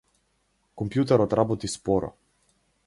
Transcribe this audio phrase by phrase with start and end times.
[0.83, 2.13] Компјутерот работи споро.